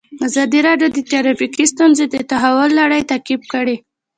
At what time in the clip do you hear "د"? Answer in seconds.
0.93-0.97, 2.09-2.15